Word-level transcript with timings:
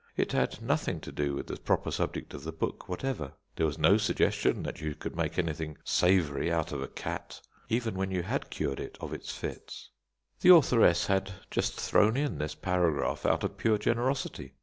It 0.17 0.31
had 0.31 0.63
nothing 0.63 0.99
to 1.01 1.11
do 1.11 1.35
with 1.35 1.45
the 1.45 1.57
proper 1.57 1.91
subject 1.91 2.33
of 2.33 2.43
the 2.43 2.51
book 2.51 2.89
whatever; 2.89 3.33
there 3.55 3.67
was 3.67 3.77
no 3.77 3.97
suggestion 3.97 4.63
that 4.63 4.81
you 4.81 4.95
could 4.95 5.15
make 5.15 5.37
anything 5.37 5.77
savoury 5.83 6.51
out 6.51 6.71
of 6.71 6.81
a 6.81 6.87
cat, 6.87 7.39
even 7.69 7.93
when 7.93 8.09
you 8.09 8.23
had 8.23 8.49
cured 8.49 8.79
it 8.79 8.97
of 8.99 9.13
its 9.13 9.31
fits. 9.31 9.91
The 10.39 10.55
authoress 10.55 11.05
had 11.05 11.31
just 11.51 11.79
thrown 11.79 12.17
in 12.17 12.39
this 12.39 12.55
paragraph 12.55 13.27
out 13.27 13.43
of 13.43 13.57
pure 13.57 13.77
generosity. 13.77 14.55